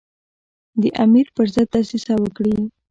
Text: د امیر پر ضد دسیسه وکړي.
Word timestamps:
د 0.81 0.83
امیر 1.03 1.27
پر 1.35 1.45
ضد 1.55 1.67
دسیسه 1.73 2.13
وکړي. 2.19 2.53